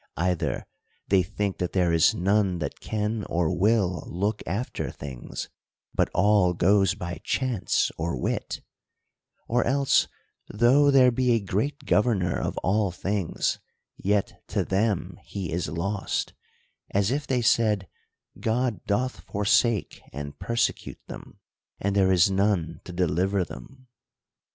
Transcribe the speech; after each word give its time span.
Either 0.17 0.65
they 1.09 1.21
think 1.21 1.59
that 1.59 1.73
there 1.73 1.93
is 1.93 2.15
none 2.15 2.57
that 2.57 2.79
can 2.79 3.23
or 3.25 3.55
will 3.55 4.03
look 4.09 4.41
after 4.47 4.89
things, 4.89 5.47
but 5.93 6.09
all 6.11 6.55
goes 6.55 6.95
by 6.95 7.21
chance 7.23 7.91
or 7.99 8.17
wit: 8.17 8.61
or 9.47 9.63
else, 9.63 10.07
though 10.49 10.89
there 10.89 11.11
be 11.11 11.33
a 11.33 11.39
great 11.39 11.85
Governor 11.85 12.35
of 12.35 12.57
all 12.63 12.89
things, 12.89 13.59
yet 13.95 14.41
to 14.47 14.65
them 14.65 15.19
he 15.23 15.51
is 15.51 15.67
lost; 15.67 16.33
as 16.89 17.11
if 17.11 17.27
they 17.27 17.43
said, 17.43 17.87
God 18.39 18.83
doth 18.87 19.19
forsake 19.19 20.01
and 20.11 20.39
persecute 20.39 20.97
them, 21.07 21.37
and 21.79 21.95
there 21.95 22.11
is 22.11 22.31
none 22.31 22.81
to 22.85 22.91
deliver 22.91 23.43
them. 23.45 23.85